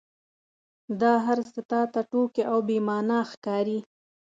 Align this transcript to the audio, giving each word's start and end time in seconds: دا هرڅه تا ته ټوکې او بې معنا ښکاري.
دا 1.01 1.13
هرڅه 1.25 1.59
تا 1.71 1.81
ته 1.93 1.99
ټوکې 2.09 2.43
او 2.51 2.57
بې 2.67 2.77
معنا 2.87 3.19
ښکاري. 3.31 3.79